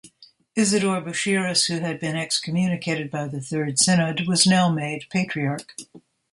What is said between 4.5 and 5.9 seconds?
made patriarch.